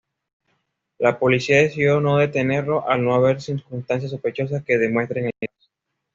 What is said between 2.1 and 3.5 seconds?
detenerlo al no haber